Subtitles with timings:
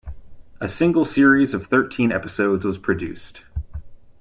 [0.59, 3.43] A single series of thirteen episodes was produced.